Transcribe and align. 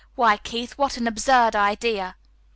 Why, 0.15 0.37
Keith, 0.37 0.79
what 0.79 0.97
an 0.97 1.05
absurd 1.05 1.55
idea! 1.55 2.15